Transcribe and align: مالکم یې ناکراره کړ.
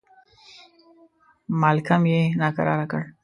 مالکم 1.61 2.03
یې 2.13 2.21
ناکراره 2.41 2.85
کړ. 2.91 3.01